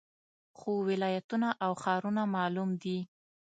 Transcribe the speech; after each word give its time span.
خو 0.57 0.71
ولایتونه 0.89 1.49
او 1.65 1.71
ښارونه 1.81 2.23
معلوم 2.35 2.69
دي 2.83 2.97